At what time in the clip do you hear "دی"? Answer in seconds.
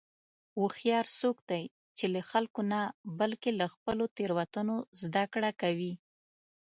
1.49-1.63